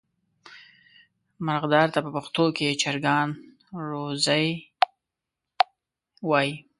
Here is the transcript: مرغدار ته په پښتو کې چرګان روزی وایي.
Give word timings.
مرغدار 1.45 1.87
ته 1.93 1.99
په 2.05 2.09
پښتو 2.15 2.43
کې 2.57 2.79
چرګان 2.81 3.29
روزی 3.89 4.47
وایي. 6.29 6.53